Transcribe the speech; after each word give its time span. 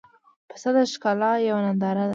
پسه 0.49 0.69
د 0.75 0.77
ښکلا 0.91 1.31
یوه 1.49 1.61
ننداره 1.65 2.03
ده. 2.07 2.09